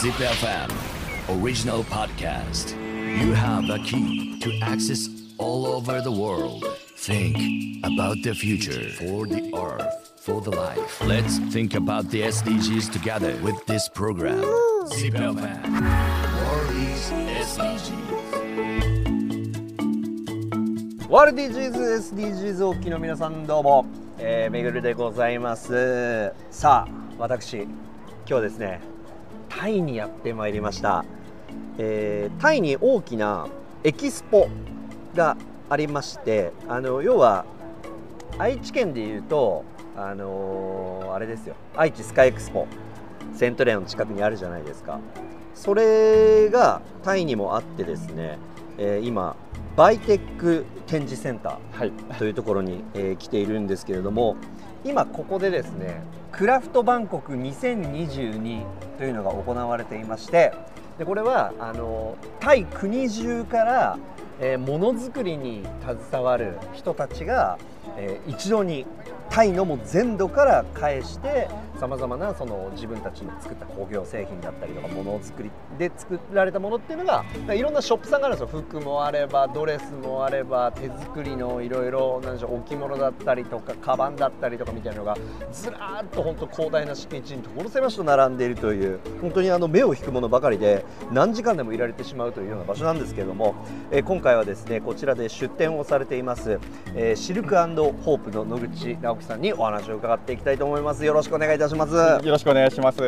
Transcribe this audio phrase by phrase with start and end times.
[0.00, 0.70] Zip FM
[1.28, 2.70] original podcast.
[3.20, 6.64] You have a key to access all over the world.
[6.96, 11.02] Think about the future for the earth, for the life.
[11.04, 14.40] Let's think about the SDGs together with this program.
[14.86, 15.68] Zip FM
[16.48, 17.10] World is
[17.44, 18.00] SDGs.
[21.10, 23.84] ワールディジーズ SDGs お聞きの皆さんどうも、
[24.16, 27.64] えー、めぐるでございますさあ私
[28.26, 28.99] 今日ですね
[29.60, 31.04] タイにやってまいりました、
[31.76, 33.46] えータイに大きな
[33.84, 34.48] エキスポ
[35.14, 35.36] が
[35.68, 37.44] ありましてあの要は
[38.38, 39.66] 愛知県でいうと
[39.98, 41.56] あのーあれですよ。
[41.76, 42.66] 愛知スカイエクスポ。
[43.34, 44.98] セントレアの近くにあるじゃないですか。
[45.54, 48.38] それがタイにもあってですね、
[48.78, 49.36] えー今
[49.76, 54.36] バイテック展示センタはい、ーというところに、えー来ているんですけれども
[54.84, 56.02] 今ここでですね
[56.32, 58.64] クラフトバンコク2022
[58.98, 60.52] というのが行われていまして
[60.98, 63.98] でこれはあのタイ国中から
[64.40, 65.66] えーものづくりに
[66.08, 67.58] 携わる人たちが、
[67.96, 68.86] えー一度に
[69.28, 71.48] タイのも全土から返して
[71.80, 78.62] さまざまなその自分たちの作った工業製品だったりとかものづくりで作られたものっていうのがいろんなショップさんがあるんですよ。
[78.62, 85.16] 服もあればドレスもあれば手作りのいろいろ置物だったりとかカバンだったりとかみたいなのが
[85.52, 93.54] ずらっと本当広大な敷地に所狭しと並んでいるという本当にあの目を引くものばかりで何時間でもいられてしまうというような場所なんですけれども、
[93.90, 96.58] えー今回はですねこちらで出店をされています、
[96.94, 101.04] えーシルクホープの野口直樹さんにお話を伺っていきたいと思います。
[101.04, 101.69] よろしくお願いいたします。
[102.24, 103.00] よろしくお願いします。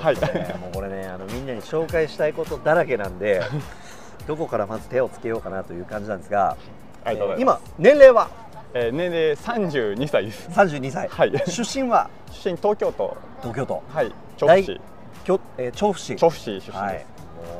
[0.00, 0.54] はい、ね。
[0.60, 3.42] もうこれねあのみんなに紹介したいことだらけなんで
[4.26, 6.56] どこからまず手をつけようかなという感じなんですが
[7.04, 7.62] ありがとうございます。
[7.78, 8.28] 今年齢は？
[8.74, 10.48] えー年齢三十二歳です。
[10.50, 11.30] 32歳、はい。
[11.48, 12.10] 出身は？
[12.30, 13.82] 出身東京都、東京都。
[13.88, 14.80] はい、調大布市、
[15.24, 16.16] 京、えー調布市。
[16.16, 16.70] 調布市出身です。
[16.72, 17.06] はい。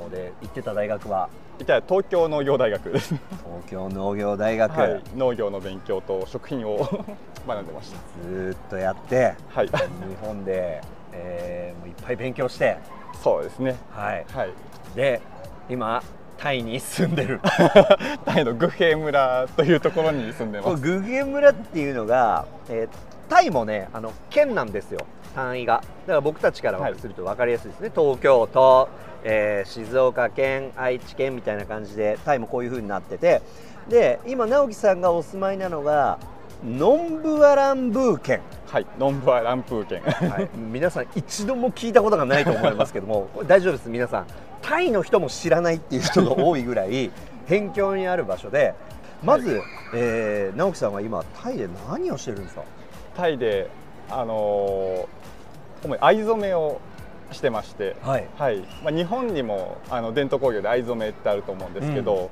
[0.00, 1.28] もうで行ってた大学は？
[1.62, 3.14] いた東京農業大学です。
[3.14, 3.20] 東
[3.68, 6.78] 京農業大学、はい、農業の勉強と食品を
[7.46, 7.98] 学んでました。
[8.28, 9.72] ずーっとやってはい、日
[10.20, 10.80] 本で、
[11.12, 12.76] えーもういっぱい勉強して
[13.22, 13.76] そうですね。
[13.90, 14.50] はいはい、
[14.94, 15.20] で
[15.68, 16.02] 今
[16.38, 17.40] タイに住んでる
[18.26, 20.84] タイのグヘ村というところに住んでこます。
[20.84, 25.00] のグゲ村っていうのが、えータイもねあの県なんですよ。
[25.34, 25.82] 単位が。
[26.06, 26.94] だから僕たちからはい。
[26.98, 28.88] すると分かりやすいですね、東京都、
[29.24, 33.42] えー静岡県愛知県みたいな感じでタイもこういう風になってて。
[33.88, 36.18] で今直樹さんがお住まいなのが
[36.64, 38.40] ノンブアランブー県。
[38.68, 40.00] はい、ノンブアランプー県。
[40.02, 44.26] はい、皆さん一度も聞いたことがないと思いますけども 大丈夫です皆さん。
[44.62, 47.10] タイの人も知らないっていう人が多いぐらい
[47.48, 48.74] 辺境にある場所で。
[49.22, 49.60] まず、
[49.94, 52.62] えー直樹さんは今タイで何をしてるんですか？
[53.16, 53.68] タイで、
[54.10, 55.26] あのー
[55.82, 56.80] 主に藍染めを
[57.32, 57.96] してまして。
[58.02, 58.26] はい。
[58.36, 58.58] はい。
[58.82, 62.30] まあ、日本にもあの伝統工業で藍染めってあると思うんですけど、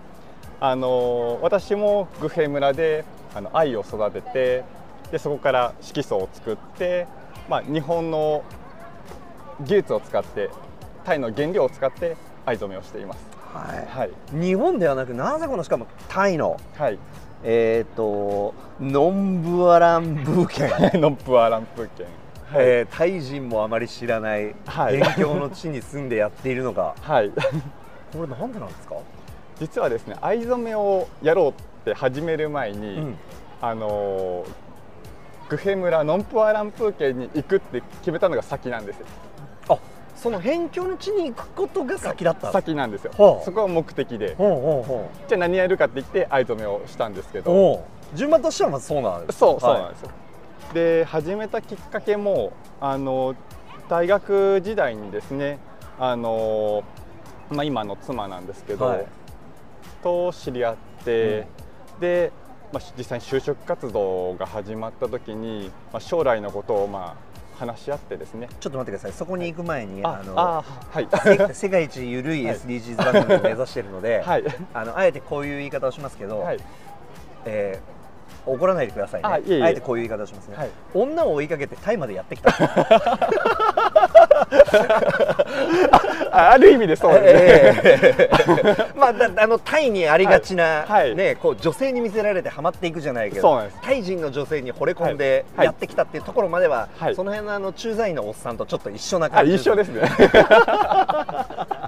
[0.61, 4.65] あの私もグヘ村であの藍を育てて
[5.11, 7.06] でそこから色素を作って、
[7.49, 8.45] まあ、日本の
[9.61, 10.51] 技術を使って
[11.05, 12.16] タイの原料を使って
[12.47, 13.27] 藍染めをしています。
[13.53, 16.99] ははい、い、日本ではなくなぜこのしかもタイのはい、
[17.44, 22.06] えっ、とノンブアランブー県、ノンプアランプー県。
[22.50, 25.00] はい、えータイ人もあまり知らないはい。
[25.00, 27.31] 辺境の地に住んでやっているのがはい、
[28.12, 28.97] これなんでなんですか、
[29.59, 31.53] 実はですね藍染めをやろうっ
[31.84, 33.16] て始める前に、うん。
[33.60, 34.44] あの
[35.49, 38.99] グヘ村ノンプアランプー県に行くって決めたのが先なんです
[40.17, 44.35] その辺境の地に行くことが先だった先なんですよ、はあそこが目的で。
[44.37, 47.43] ほうほうほじゃあ何やるかって言って藍染めをしたんですけう。
[47.43, 49.83] ど順番としてはまずそうなんですそうそうはい。
[49.83, 50.11] なんですよ、
[50.73, 53.35] で始めたきっかけもあの
[53.89, 55.59] 大学時代にですね
[55.99, 56.85] あの、
[57.51, 59.07] まあ、今の妻なんですけど、はい。
[60.03, 61.47] と知り合って、
[61.99, 62.31] で、
[62.73, 68.48] まあ、実際に就職活動が始まった時に、まあ、将来のことをまあ話し合ってですね。
[68.60, 69.12] ちょっと待ってください。
[69.12, 71.09] そこに行く前に、あのあはい。
[71.53, 72.56] せ世界一ゆるいはい。
[72.56, 74.45] SDGs 番組を目指しているので、はい。
[74.72, 76.59] あのあえてこういう言い方をしますけど、はい。
[77.47, 77.94] えー
[78.47, 79.29] 怒らないでくださいね。
[79.29, 79.71] あいえいえ。
[79.71, 80.71] えてこういう言い方をしますね、はい。
[80.93, 82.51] 女を追いかけてタイまでやってきた。
[86.31, 87.31] あある意味でそうですね、
[87.95, 88.31] え
[88.65, 91.05] え まあだあのタイにありがちな、はい。
[91.05, 91.15] はい。
[91.15, 95.67] ねこう女性に見せられてハマっていくじゃないけどタイ人の女性に惚れ込んではい。
[95.67, 97.15] やってきたっていうところまでは、はい。
[97.15, 100.03] その辺のあの駐在員のおっさんとちょっと一緒なあ感じ一緒ですね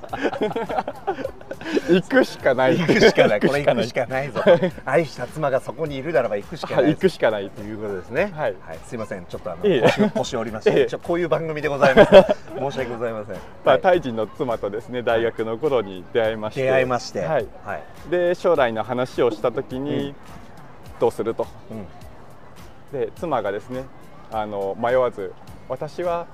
[1.89, 2.79] 行くしかない。
[2.79, 3.41] 行くしかない。
[3.41, 4.43] これ行くしかかないぞ。
[4.85, 6.91] 愛した妻がそこにいるならば行くしかはない。
[6.91, 8.33] い行くしかないということですね。
[8.35, 8.55] はい。
[8.85, 9.27] すいません。
[9.27, 10.87] ちょっとあの腰腰折りました、いえいえ。
[10.87, 12.13] ちょこういう番組でございます。
[12.59, 13.81] 申し訳ございません、まあ、はい。
[13.83, 16.63] タイ人の妻とですね大学の頃に出会いまして。
[16.63, 17.21] 出会いまして。
[17.21, 18.11] はい、はい。
[18.11, 20.15] で将来の話をした時に、
[20.99, 21.47] どうすると。
[21.71, 21.87] うん。
[22.93, 23.85] で妻がですね
[24.33, 25.33] あの迷わず
[25.69, 26.27] 私は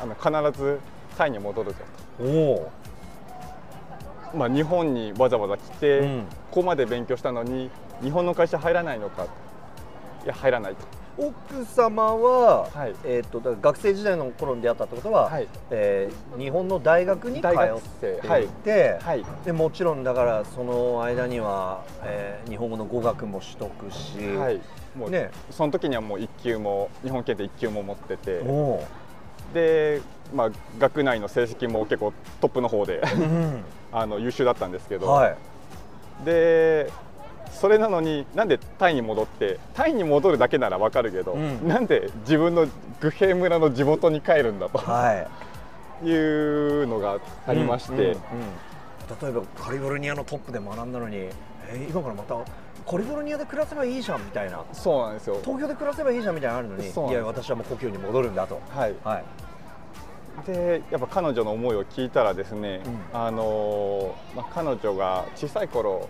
[0.00, 0.80] あの必ず
[1.16, 1.76] タイに戻るぞ
[2.20, 2.70] おおと、
[4.34, 6.20] まあ、日本にわざわざ来て、うん。
[6.50, 7.70] ここまで勉強したのに
[8.02, 9.24] 日本の会社入らないのか。
[9.24, 9.28] と
[10.24, 11.02] いや入らないと。
[11.18, 12.94] 奥様は、はい。
[13.04, 15.48] えー、と学生時代の頃に出会ったってことは、はい。
[15.70, 17.50] えー日本の大学に通っ
[18.00, 18.44] てい。
[18.44, 19.24] いて、はい。
[19.44, 24.60] でもちろんだからその間には、えー日本語の語学も取得し、はい。
[24.96, 25.30] もう、ね。
[25.50, 28.40] その時にはもう1級も日本検定1級も持ってて
[29.52, 30.00] で、
[30.34, 35.36] まあ、学内の成績も結構トップの方でうん あの優秀だったんですけど、はい。
[36.24, 36.90] で
[37.50, 41.68] それなのになんでタイに戻ってタイに戻るだけならわかるけど、うん。
[41.68, 42.66] なんで自分の
[43.00, 44.78] グヘ村の地元に帰るんだと。
[44.78, 45.28] はい。
[46.04, 48.16] いうのがありまして、うんうんうん。
[49.20, 52.34] 例えばカリフォルニアのトップで学んだのに、えー今からまた
[52.90, 54.64] カリフォルニアで暮らせばいいじゃんみたいな。
[54.72, 55.38] そうなんですよ。
[55.44, 58.60] 東京で暮らせばいいじゃんみたいなのあるのにいや私はもう故郷に戻るんだと。
[58.70, 59.24] はい、はい
[60.46, 62.80] でやっぱ彼女の思いを聞いたらですね、
[63.12, 63.20] うん。
[63.20, 66.08] あのーまあ、彼女が小さい頃、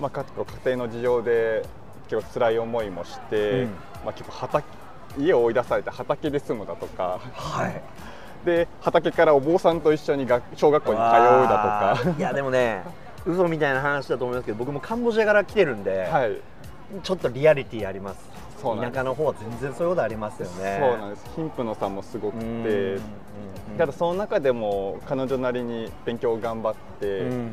[0.00, 0.24] まあ、か
[0.64, 1.64] 家庭の事情で
[2.08, 3.70] 結構辛い思いもして、うん。
[4.04, 4.64] まあ、結構畑
[5.18, 7.20] 家を追い出されて畑で住むだとか。
[7.32, 7.82] はい。
[8.46, 12.16] で畑からお坊さんと一緒に学小学校に通うだとか。
[12.18, 12.82] いやでもね
[13.26, 16.36] 嘘みたいな話だと思いますけど僕もカンボジアから来てるんで、はい。
[17.02, 18.33] ちょっとリアリティあります
[18.76, 20.78] 田舎の方は全然そういうことありますよね。
[20.80, 21.30] そうなんです。
[21.36, 23.00] 貧富の差もすごくうんてうん
[23.78, 27.50] ただその中でも彼女なりに勉強を頑張って、うん。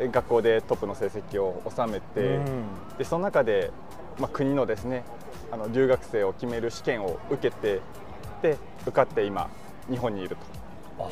[0.00, 2.64] え学校でトップの成績を収めて、うん。
[2.98, 3.70] でその中で、
[4.18, 5.04] まあ、国のですね
[5.50, 7.80] あの留学生を決める試験を受けて
[8.42, 9.50] で受かって今
[9.90, 10.36] 日本にいる
[10.98, 11.08] あ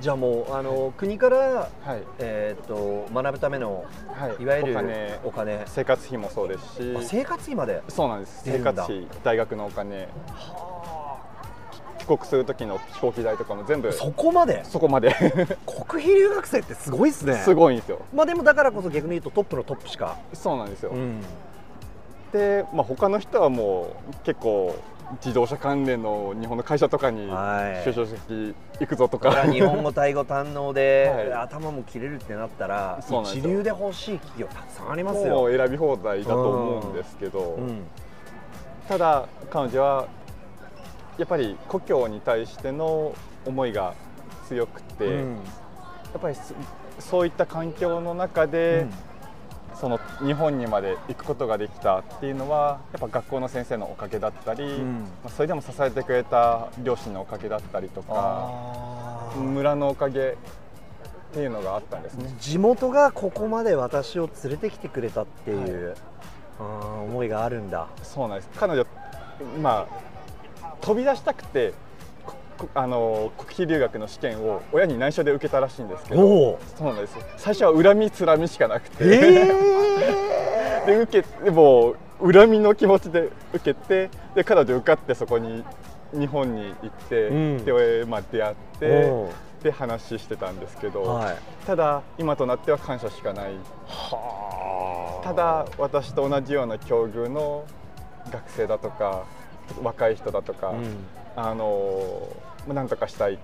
[0.00, 2.02] じゃあもうあの国から、と、はい。
[2.18, 3.84] えー、と学ぶための
[4.14, 4.78] はい、いわゆる
[5.24, 5.64] お金。
[5.66, 6.96] 生活費もそうですし。
[6.96, 7.82] あ生活費まで？
[7.88, 8.42] そうなんです。
[8.44, 9.06] 生活費。
[9.22, 10.08] 大学のお金。
[11.98, 13.92] 帰国する時の飛行機代とかも全部。
[13.92, 14.64] そこまで？
[14.64, 15.14] そこまで。
[15.66, 17.34] 国費留学生ってすごいですね。
[17.34, 18.00] すごいんですよ。
[18.12, 21.20] まあでもだからこそ逆に言うとトップのトップしか、そうなんですよ、ん、
[22.32, 24.74] で、まあ、他の人はもう結構
[25.16, 27.88] 自動車関連の日本の会社とかにはい。
[27.88, 31.32] 就職先行くぞとだかか、ら日本語タイ語堪能で、 はい。
[31.34, 37.82] 頭も切れるってなったら一流で欲しい企業たくさんありますもよう選び放題だと思うんですけど、うん。
[38.88, 40.06] ただ彼女は
[41.18, 43.12] やっぱり故郷に対しての
[43.44, 43.94] 思いが
[44.48, 45.36] 強くて、やうん。
[46.16, 46.54] っぱりそ
[46.98, 48.86] そういった環境の中で、
[49.82, 55.00] その日本にまで行くことができたっていうのはやっぱ学校の先生のおかげだったり、うん。
[55.00, 62.32] まあそれでも支えてくれた両親のおかげだったりとか村のおかげっていうのがあったんですね。
[62.38, 65.96] 地元がここまで私を連れてきてくれたっていう、
[66.60, 67.88] あー思いがあるんだ。
[68.04, 68.50] そうなんです。
[68.54, 68.86] 彼女
[69.60, 69.88] ま
[70.62, 71.74] あ飛び出したくて
[72.74, 79.52] あの国費留学の試験を親に内緒で受けたらしいんですけどそうなんです最初は恨みつらみしかなくて、え
[80.86, 85.64] で受けでも恨みの気持ちで受けてで彼女受かってそこに
[86.12, 87.64] 日本に行って、うん。
[87.64, 89.30] で、まあ、出会っー、てお
[89.62, 91.36] で話してたんですけど、ーはい。
[91.66, 93.54] ただ今となっては感謝しかない。
[93.86, 97.64] はただ私と同じような境遇の
[98.30, 99.24] 学生だとか
[99.82, 100.96] 若い人だとか、うん。
[101.34, 102.28] あの
[102.66, 103.38] まあなんとかしたいっ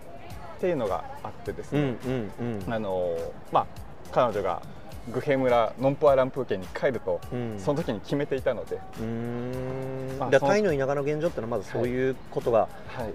[0.61, 2.73] ていうのがあってですうんね、うんうん。
[2.73, 3.17] あの
[3.53, 3.67] まあ、
[4.13, 4.63] 彼女が
[5.13, 7.59] グヘ村ノンポアランプー県に帰ると、うん。
[7.59, 8.79] その時に決めていたので、
[10.41, 13.15] タイの田舎の現状ってのはまずそういうことがはい、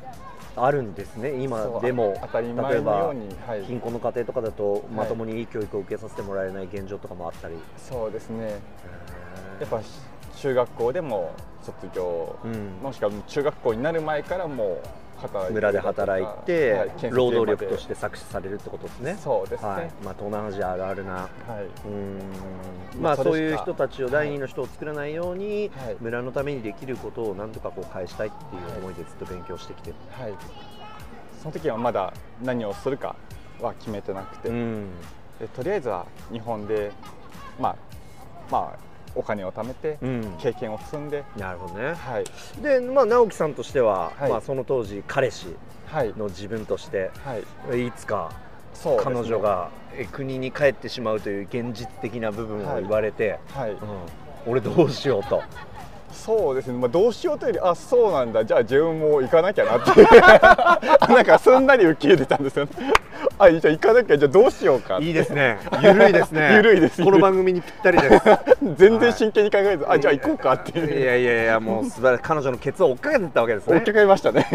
[0.56, 2.18] あるんですね、今でも。
[2.22, 4.94] 当たり例前えばのように、はい、貧困の家庭とかだとい。
[4.94, 8.60] まともにいい教育を受けさせてもらえない現状とかもあったり、そうですね。
[9.60, 9.82] やっぱ
[10.38, 11.32] 中学校でも
[11.62, 12.80] 卒業、うん。
[12.82, 14.80] もしくは中学校になる前からもう
[15.52, 19.18] 村で働いて、労働力として搾取されるってことですね。
[19.22, 19.92] そうですね、はい。
[20.04, 21.14] まあ、東南アジアあるあるな。
[21.14, 21.30] はい、
[21.64, 23.02] うーん。
[23.02, 25.98] まあそういう人たちを第二の人を作らないように、はい。
[26.00, 30.34] 村のためにできることをなんとかこう返したいっていう思いでずっと勉強してきてる、はい、
[31.42, 33.16] その時はまだ何をするか
[33.60, 34.88] は決めてなくて、うん。
[35.40, 36.92] でとりあえずは日本で、
[37.60, 37.76] まあ
[38.52, 38.78] まあ、
[39.16, 40.36] お金を貯めてうん。
[40.40, 41.94] 経験を積んで、なるほどね。
[41.94, 42.26] はい。
[42.62, 44.32] で、まあ、直樹さんとしては、はい。
[44.32, 45.56] まあ、その当時彼氏
[45.88, 46.14] はい。
[46.18, 47.38] の自分としては
[47.76, 47.88] い。
[47.88, 48.32] いつか
[49.04, 53.72] 彼女がえ国に帰ってしまうという現実的な部分を言われて、はい。
[53.72, 53.78] うん、
[54.48, 55.44] 俺どうしようと
[56.14, 58.46] そうですね、まあ、どうしようというよりあそうなんだ。
[58.46, 60.02] じゃあ自分も行かなきゃなって
[61.14, 62.72] なんかすんなり受け入れたんですよね。
[63.40, 65.58] あじゃあ行かなきゃじゃあどうしようかいいですね。
[65.82, 66.54] ゆるいですね。
[66.56, 67.04] ゆるいです。
[67.04, 68.24] この番組にぴったりです。
[68.78, 71.02] 全然真剣に考えず、あじゃあ行こうかっていう。
[71.02, 72.24] いやいやいやもう素晴らしい。
[72.24, 73.78] 彼女のケツを追っかけてったわけですね。
[73.78, 74.46] 追っかけましたね。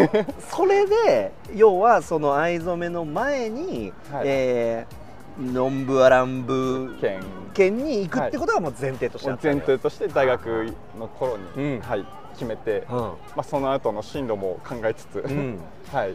[0.50, 4.22] それで要はその藍染めの前に、はい。
[4.26, 4.98] えー
[5.38, 7.23] ノンブアランブ県。
[7.54, 11.80] 県に行くってことがもう前提としてあった前提として大学の頃に、うん。
[11.80, 12.97] はい、決めて、うん。
[12.97, 15.59] まあ、その後の進路も考えつつ、うん。
[15.92, 16.14] はい、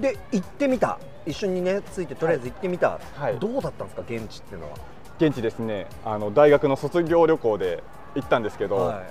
[0.00, 0.98] で行ってみた。
[1.24, 3.38] 一緒にねついてとりあえず行ってみた、はい。
[3.38, 4.76] どうだったんですか現地っていうのは、
[5.18, 5.86] 現地ですね。
[6.04, 7.82] あの大学の卒業旅行で
[8.14, 9.02] 行ったんですけど、は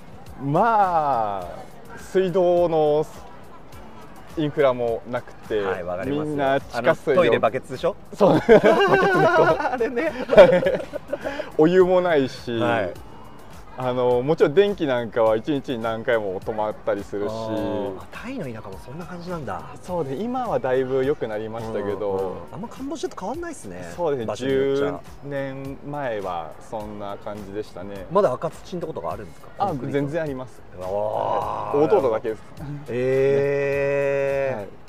[0.44, 1.46] まあ
[1.98, 3.06] 水道の
[4.38, 6.26] インフラもなくて、い、はい、わかりますよ。
[6.26, 7.96] みんな地下水トイレをバケツでしょ？
[8.14, 8.40] そう。
[8.40, 10.12] あれね。
[11.58, 13.11] お湯もないし、はい
[13.78, 17.32] あのもちろん電気なんかは1日に何回も止まったりするし。
[17.32, 19.62] あタイの田舎もそんな感じなんだ。
[19.82, 28.06] そうで今はだいぶ良くなりましたけど、うんうんあんまカンボジアと変わんないですねそうですね場所によっち10ゃ年前はそんな感じでしたね。
[28.12, 29.48] まだ赤土のとことかあるんですか？
[29.58, 30.62] あ全然あります。
[30.80, 32.42] あ大道路だけです、
[32.90, 34.66] ええ はい。
[34.66, 34.81] はあはあ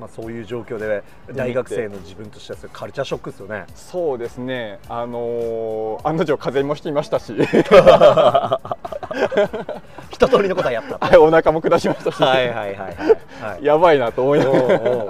[0.00, 1.04] まあ、そういう状況で
[1.34, 3.66] 大学生の自分としてはカルチャーショックですよね。
[3.74, 4.78] そうですね。
[4.88, 7.34] あのー案の定風邪もひきましたし。
[10.10, 12.96] 一通りのことはやったはいお腹も下しましたし、はいはいはいはい、
[13.54, 15.08] はい、やばいなと思いながら。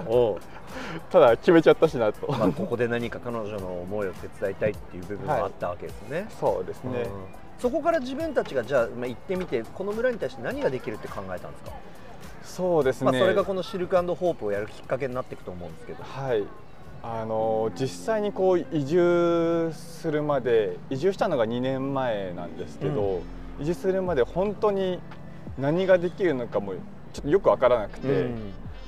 [1.11, 7.09] ただ決めちゃったしなと、まあ、ここで何か彼女の思いを手伝いたいっていう部分があったわけですね、そうですね、うん。
[7.59, 11.73] そこから自分たちがじゃあ、まあ、行ってみてこの村に対して何ができるって考えたんですか、
[12.43, 16.03] そうですね、まあ、それがこのシルクホープをやるきっかけになっていくと思うんですけど。
[16.03, 16.45] はい。
[17.03, 23.23] あの実際にこう移住するまで移住したのが2年前なんですけど、
[23.59, 25.01] 移住するまで本当に
[25.59, 26.81] 何ができるのかもちょ
[27.21, 28.27] っとよく分からなくて、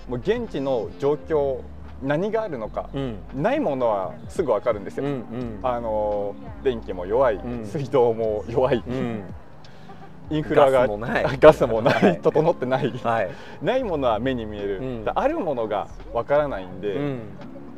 [0.09, 1.61] もう現地の状況
[2.03, 3.17] 何があるのか、うん。
[3.35, 7.65] ないものはすぐ分かるんですよ、うんあの電気も弱い、ん。
[7.65, 9.23] 水道も弱い、うん
[10.33, 11.25] インフラがガスもない。
[11.39, 12.21] ガスもないはい。
[12.21, 15.05] 整ってない、はい、ないものは目に見える、うん。
[15.15, 17.21] あるものが分からないんで、うん。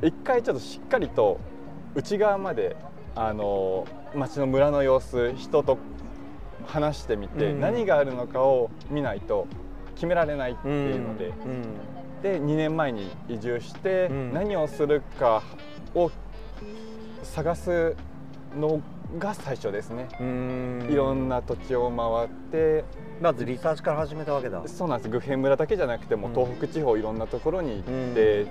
[0.02, 1.38] 一回ちょっとしっかりと
[1.96, 2.76] 内側まで
[3.16, 5.78] あの町の村の様子人と
[6.66, 7.60] 話してみて、うん。
[7.60, 9.48] 何があるのかを見ないと
[9.96, 11.32] 決められないっていうので、
[12.22, 14.32] で2年前に移住して、うん。
[14.32, 15.42] 何をするか
[15.92, 16.08] を
[17.24, 17.96] 探す
[18.56, 18.80] の
[19.18, 20.08] が最初ですね。
[20.20, 20.88] うん。
[20.90, 22.84] いろんな土地を回って。
[23.20, 24.62] まずリサーチから始めたわけだ。
[24.66, 25.10] そうなんです。
[25.10, 26.34] グヘン村だけじゃなくても、うん。
[26.34, 28.46] 東北地方いろんなところに行って、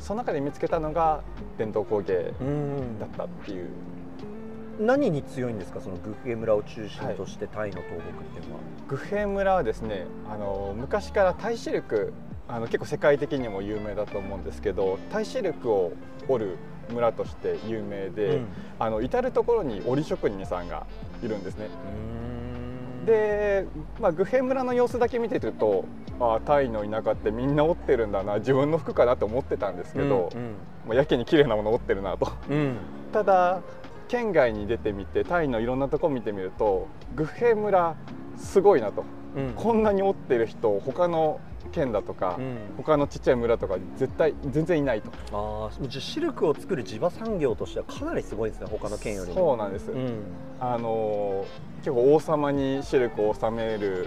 [0.00, 1.22] その中で見つけたのが
[1.58, 2.98] 伝統工芸うん。
[2.98, 3.68] だったっていう、
[4.80, 5.80] 何に強いんですか？
[5.80, 12.12] そのグッゲ村を中心としてタイの東北っていうのは、グヘン村はですねあの昔からタイシルク
[12.48, 15.92] あの結構世界的にも有名だと思うんですけどタイシルクを
[16.26, 16.56] 織る
[16.90, 18.46] 村として有名で、うん。
[18.78, 20.86] あの至る所に織職人さんが
[21.22, 21.68] いるんですね。
[22.06, 22.22] うん
[23.04, 23.66] で、
[24.00, 25.84] まあ、グヘン村の様子だけ見てると
[26.20, 30.30] あタイの田舎ってみんな織ってるんだな自分の服かなと思ってたんですけど、
[30.86, 32.32] まあ、やけに綺麗なもの織ってるなと。
[32.48, 32.56] うん。
[32.56, 32.76] うん
[33.12, 33.60] ただ
[34.08, 37.94] 県外に出てみてタイのいろんなとこ見てみるとグヘン村
[38.36, 39.04] すごいなと。
[39.36, 39.52] うん。
[39.54, 41.40] こんなに織ってる人他の
[41.72, 42.56] 県だとか、うん。
[42.76, 45.10] 他のちっちゃい村とか絶対全然いないと。
[45.32, 49.34] ああじゃあシルクを作る地場産業としてはかなりすごいですね他の県よりも。
[49.34, 50.22] そうなんです、うん。
[50.60, 51.44] あの
[51.78, 54.06] 結構王様にシルクを収める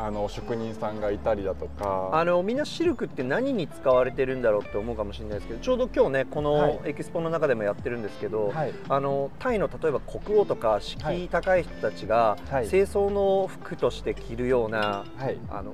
[0.00, 2.10] あの職人さんがいたりだとか。
[2.12, 6.74] あのみんなシルクって何に使われてるんだろうって思うかもしれないですけどちょうど今日ねこはい。
[6.76, 8.72] のエキスポの中でもやってるんですけど、はい。
[8.88, 12.68] あのタイの例えば国王とか敷居高い人たちがはい。
[12.68, 15.36] 清掃の服として着るような、はい。
[15.50, 15.72] あの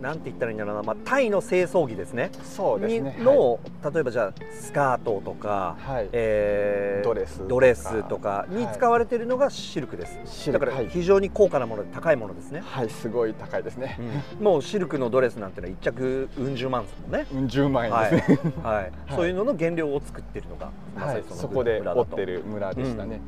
[0.00, 2.30] なんて言ったらいいんだろうな、まあ、タイの清掃着ですね。
[2.42, 3.16] そうですね。
[3.18, 3.60] にの、
[3.92, 6.08] 例えばじゃあスカートとか、はい。
[6.12, 7.48] えードレスとか。
[7.48, 8.74] ドレスとかにはい。
[8.74, 13.98] 使われているのがシルクです、だから非常に高価なもので高いものですね、はいすごい高いですね、
[14.40, 17.26] もうシルクのドレスなんてのは一着うん十万ですもんね。
[17.32, 21.22] うん、10万円はいですね、 はい、そういうのの原料を作ってるのが、まさはい。
[21.22, 23.20] に、のそこで織ってる村でしたね、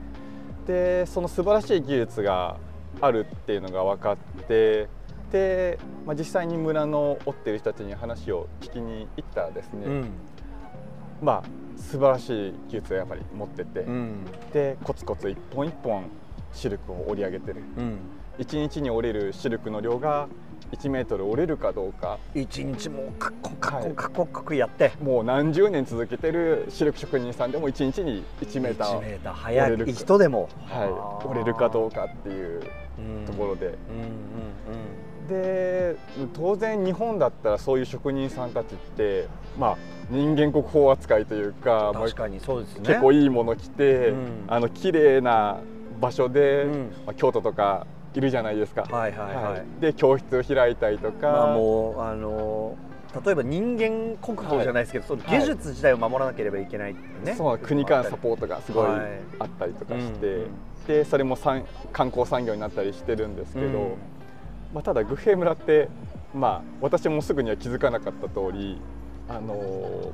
[0.67, 2.57] でその素晴らしい技術が
[3.01, 4.89] あるっていうのが分かって
[5.33, 10.11] で、まあ、実際に村の織ってる人たちに話を聞きに行ったらですね、うん。
[11.23, 11.43] まあ
[11.77, 14.27] 素晴らしい技術をやっぱり持ってて、うん。
[14.53, 16.05] でコツコツ一本一本
[16.53, 17.63] シルクを織り上げてる。
[17.79, 17.99] うん。
[18.39, 20.29] 1日に織れるシルクの量が
[20.73, 22.19] 1メートル折れるかどうか。
[22.35, 23.93] 一日もうカッコンカッコはい。
[23.93, 32.63] ンカッコンカッコンやって、もう何十年続けてるシルク職人さんでも1日に1メーター1メーター速い人でも、はい、折れるかどうかっていう
[33.27, 33.77] ところで、うんうん
[35.29, 35.97] で
[36.35, 39.77] 当然日本だったらそういう職人さんたちって、まあ、
[40.11, 42.89] 人間国宝扱いというか確かにそうですね。
[42.89, 44.45] 結構いいもの着て、うん。
[44.49, 45.61] あの綺麗な
[46.01, 46.93] 場所で、うん。
[47.07, 48.83] まあ、京都とかいるじゃないですか。
[48.83, 52.77] はいはいはい、で教室を開いたりとか、まあもうあの
[53.25, 59.01] 例えば人間国宝じゃないですけど、その技術自体を守らなければいけないね、そう国からサポートがすごいはい。
[59.39, 60.51] あったりとかして、うん
[60.87, 63.73] でそれも産観光産業になったりしてるんですけど、うん。
[64.75, 65.89] まあ、ただグヘ村って、
[66.35, 68.81] まあ、私もすぐには気づかなかった通り
[69.29, 69.55] あの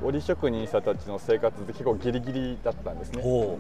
[0.02, 3.22] 織職人さんたちの生活って結構ギリギリだったんですね。
[3.22, 3.58] ほ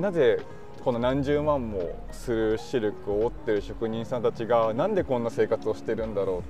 [0.00, 0.40] なぜ
[0.84, 6.42] この何十万もするシルクを織ってる職人さんたちがなんでこんな生活をしてるんだろ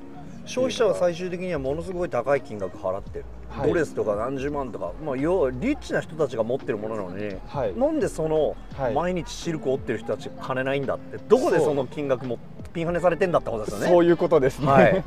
[0.45, 3.69] う消費者は最終的にはものすごい高い金額払ってる、はい。
[3.69, 7.41] ドレスとか何十万とか、まあ、要はリッチな人たちが持ってるものなのに、う。
[7.47, 8.95] はい、なんでそのはい。
[8.95, 11.17] 毎日シルクを織ってる人たちが金ないんだって。
[11.29, 12.39] どこでその金額も
[12.75, 13.87] ピンハネされてんだってことですよね。
[13.87, 14.67] そういうことですね。
[14.67, 15.05] はい。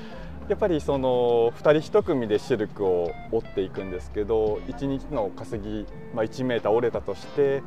[0.48, 7.62] やっぱりその2人1組でシルクを織っていくんですけど1日の稼ぎ、まあ、1メーター折れたとして、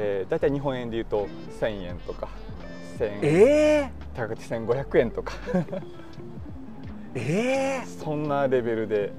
[0.00, 1.26] えー、大体日本円でいうと
[1.60, 2.28] 1000円とか
[2.98, 5.34] 1000円え高くて1500円とか。
[7.14, 7.18] ー、
[7.82, 9.12] えそんなレベルで。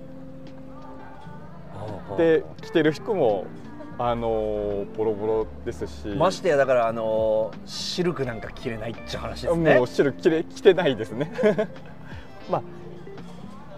[2.12, 3.45] ー、で着てる服も
[3.98, 6.07] あのーボロボロですし。
[6.07, 9.75] ましてやだからあのーシルクなんか着れないっちゅう話ですね。
[9.75, 11.31] もうシルク着れ着てないですね。
[12.50, 12.78] まあ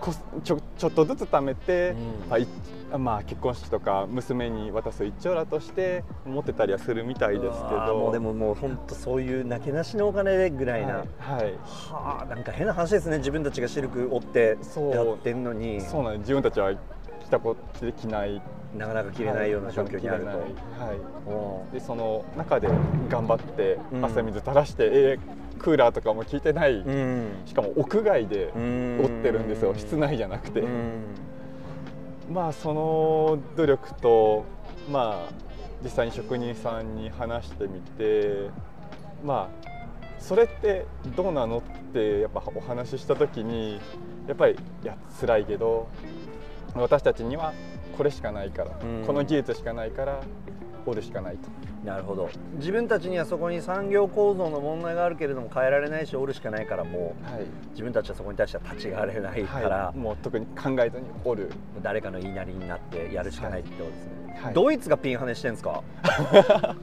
[0.02, 0.12] こ
[0.44, 2.30] ちょちょっとずつ貯めて、うん。
[2.30, 2.48] まあい
[2.98, 8.12] まあ、結婚式とか娘に渡す一丁羅として持ってたりはするみたいですけど。
[8.12, 11.54] でももう本当そういうなけなしのお金でぐらいな、はい、はい。
[11.64, 13.20] はあなんか変な話ですね。
[13.20, 14.58] 自分たちがシルク折って
[14.94, 15.80] やってんのに。
[15.80, 16.20] そうなんです。
[16.22, 18.42] 自分たちは着たこ着着ない。
[18.78, 20.40] なかなか着れないような状況にあると、はい、
[21.28, 22.70] おでその中で
[23.10, 24.06] 頑張ってうん。
[24.06, 26.84] 汗水垂らして、えークーラーとかも効いてない、
[27.46, 29.00] しかも屋外でうん。
[29.00, 29.74] 折ってるんですよ。
[29.76, 31.04] 室内じゃなくて、うん。
[32.34, 34.46] まあその努力と
[34.92, 35.34] まあ
[35.84, 38.50] 実際に職人さんに話してみて
[39.24, 39.70] まあ
[40.18, 41.62] それってどうなのっ
[41.94, 43.80] てやっぱお話しした時に
[44.28, 45.90] やっぱりいや辛いけど
[46.74, 47.54] 私たちには
[47.98, 49.06] これしかないから、うん。
[49.06, 50.22] この技術しかないから
[50.90, 51.50] 折るしかないと。
[51.86, 52.30] なるほど。
[52.58, 57.42] 自分たちにはそこに産業構造の問題があるけれども変えられないし折るしかないからもはい。
[57.44, 61.52] う自分たちはそこに対しては立ち上がれないから、はい、もう特に考えずに折る。
[61.82, 64.54] 誰かの言いなりになってやるしかないってことですね、はい。
[64.54, 65.84] ドイツがピンハネしてんですか？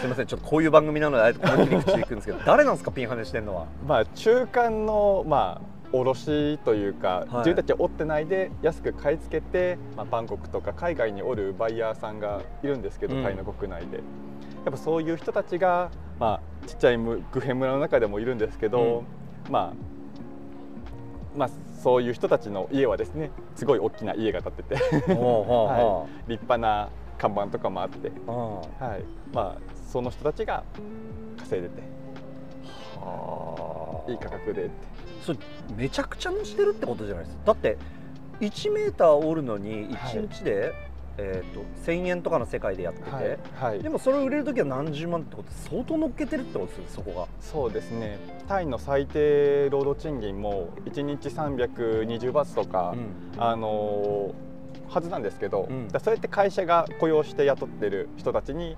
[0.00, 3.66] すみませんちょっとこういう番組なのであえてこの切り口でいくんですけど誰なんですかピンハネしてんのは？
[3.86, 7.26] まあ中間のまあ卸というか、はい。
[7.38, 13.22] 自分たちは折ってないで安く買い付けて、まあ、バンコクとか海外に折るバイヤーさんがいるんですけど、うん。
[13.22, 13.98] タイの国内で。
[13.98, 14.02] や
[14.70, 19.04] っぱそういう人たちが、まあ、ちっちゃいむグヘ村の中でもいるんですけど、
[19.50, 19.94] まあ
[21.36, 21.50] まあ
[21.82, 24.76] そういう人たちの家はですねすごい大きな家が建ってて
[25.12, 29.04] ほうほうほ立派な看板とかもあって、はい。
[29.34, 30.64] まあ、その人たちが
[31.38, 31.82] 稼いでて。
[32.96, 34.10] はあ。
[34.10, 34.93] いい価格でって
[35.24, 35.38] それ
[35.76, 37.36] めちゃくちゃのしてるってことじゃないです。
[37.38, 37.78] かだって
[38.40, 40.72] 1メーター折るのに1日で、
[41.18, 43.82] えー、と1000円とかの世界でやってて、はい、はい。
[43.82, 48.18] でもそれを売れる時は何十万ってこと相当乗っけてるってことですよそこそうですね。
[48.48, 52.94] タイの最低労働賃金も1日320バーツとか、
[53.36, 54.44] が、あのー
[54.86, 55.88] はずなんですけど、うん。
[55.88, 58.76] だそうやって会社が雇用して雇ってる人たちに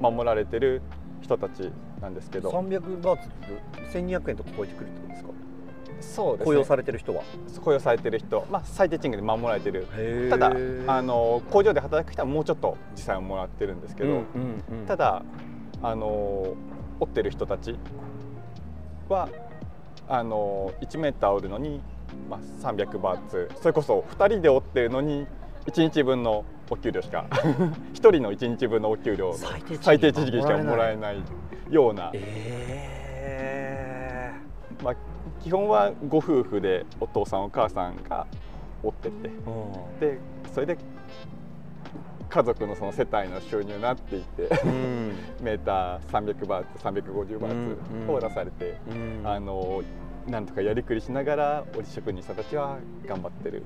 [0.00, 0.82] 守られてる
[1.20, 2.50] 人たちなんですけど。
[2.50, 5.30] 300バーツって1200円とか超えてくるってことですか？
[6.00, 6.54] そうですね。
[6.54, 7.22] 雇用されてる人は？
[7.62, 9.86] 雇用されてる人、まあ、最低賃金で守られてる。
[10.30, 10.52] ただ
[10.86, 14.86] あの工場で働く人はもうちょっと実際はもらってるんですけど、うんうんうん。
[14.86, 15.22] ただ
[15.82, 16.54] あの
[17.00, 17.76] 折ってる人たち
[19.08, 19.28] は
[20.08, 21.80] あの1メーター折るのに、
[22.30, 22.40] まあ、
[22.72, 23.50] 300バーツ。
[23.60, 25.26] それこそ2人で折ってるのに
[25.66, 29.34] 1日分のお給料しか 1人の1日分のお給料の
[29.80, 31.22] 最低賃金しかもらえない
[31.70, 32.75] ような、えまあ、
[35.42, 38.26] 基本はご夫婦でお父さんお母さんが
[38.82, 39.30] 折ってて。
[40.00, 40.18] で
[40.52, 40.78] それで
[42.28, 44.42] 家族のその世帯の収入になっていって。
[44.64, 45.12] うん。
[45.40, 49.26] メーター300バーツ350バーツを出されて、うん。
[49.26, 49.82] あの
[50.28, 53.62] なんとかやりくりしながら織職人さんたちは頑張ってる、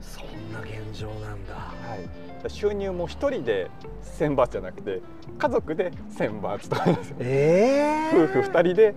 [0.00, 1.54] そんな現状なんだ。
[1.54, 1.72] は
[2.46, 3.68] い、収入も1人で
[4.04, 5.00] 1000バーツじゃなくて
[5.38, 6.76] 家族で1000バーツと。
[6.76, 8.94] かですよえ夫婦2人で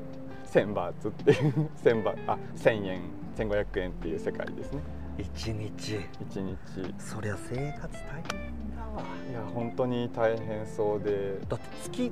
[0.52, 3.02] 1000バーツっていう1000バあ1000円
[3.38, 4.82] 1500円っていう世界ですね。
[5.18, 6.00] 一日。
[6.30, 6.94] 1日。
[6.98, 9.04] そりゃ生活大変だわ。
[9.30, 11.40] いや本当に大変そうで。
[11.48, 12.12] だって月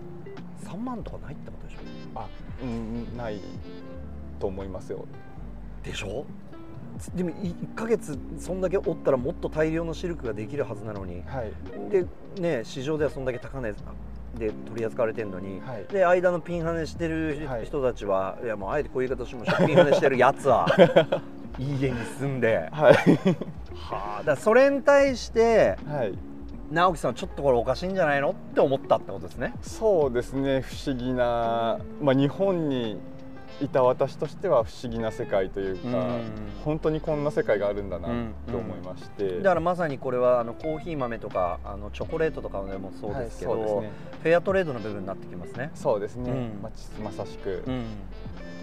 [0.64, 1.80] 3万とかないってことでしょ？
[2.20, 2.28] あ
[2.62, 3.40] うんない
[4.40, 5.06] と思いますよ。
[5.84, 6.26] でしょ？
[7.16, 11.24] でも1ヶ月そんだけ折ったらもっと大量のシルクができるはずなのに。
[11.26, 11.52] はい。
[11.90, 12.06] で
[12.40, 13.74] ね市場ではそんだけ高値
[14.38, 15.86] で取り扱われてるのに、はい。
[15.92, 17.66] で間のピンハネしてるはい。
[17.66, 19.68] 人たちは、い、やもうあえてこういう言い方しましょう。
[19.68, 20.68] ピンハネしてるやつは。
[21.58, 22.70] いい家に住んで。
[22.72, 22.94] はい。
[23.76, 26.14] はあだそれに対してはい。
[26.72, 33.00] 直樹さんはちょっとこれおかしいんじゃないのって思ったってことですねそうですね不思議な、まあ、日本に
[33.62, 36.22] いた私としては不思議な世界というか、うん。
[36.64, 38.34] 本当にこんな世界があるんだなうん。
[38.50, 43.92] と思いまして、だからまさにこれはあのコーヒー豆とかあのチョコレートとかでもそうですけど、はいね。
[44.24, 46.60] フェアトレードの部分になってきますね、そうですね、うん。
[46.62, 47.64] まあまさしく、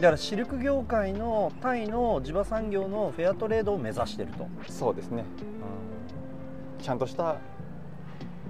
[0.01, 5.25] だからシルク業界のタイの地場産業のフェアトレードを目指してると、そうですね。
[6.81, 7.37] ちゃんとした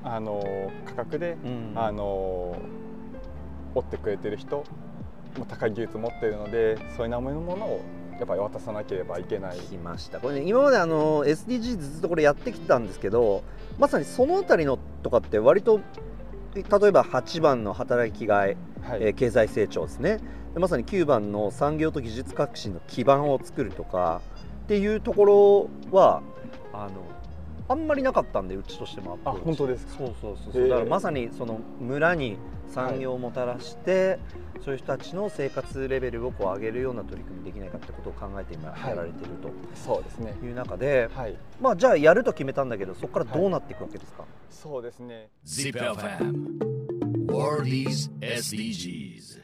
[0.05, 1.73] あの価格で、うん。
[1.77, 2.57] あの
[3.75, 4.65] 追ってくれてる人も
[5.45, 7.81] 高い技術持ってるのでそういうなものを
[8.19, 9.59] やっぱり渡さなければいけない。
[9.59, 10.21] 来ました。
[10.21, 13.43] これ、ね、今まであの SDGs ずっとこれやってきてたんですけど
[13.79, 15.81] まさにそのあたりのとかって割と
[16.55, 20.21] 例えば8番の働きがい、はい、えー経済成長ですね。
[20.55, 24.23] でまさに9番の産業と技術革新の基盤を作るとか
[24.65, 26.23] っていうところは
[26.73, 26.93] あの
[27.69, 29.99] あんまりなかったんでうちとしてもあ本当ですか？
[29.99, 30.69] そうそうそうそう。
[30.69, 32.39] だからまさにその村に
[32.77, 34.19] 産業をもたらして、
[34.63, 38.91] そういう人たちの生活レベルをこう上げるような取り組みできないかってことを考えて今はい。
[38.91, 39.31] やられてる
[39.75, 40.35] そうですね。
[40.39, 41.37] という中で、はい。
[41.59, 45.31] まあじゃあやると決めたんだけどそこからどうなっていくわけですか、そうですね。
[45.47, 49.36] ZipFM World is SDGs